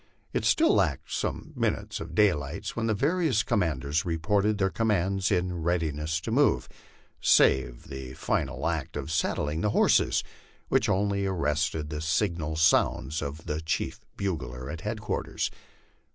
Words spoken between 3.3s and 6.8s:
commanders reported their commands in readi ness to move,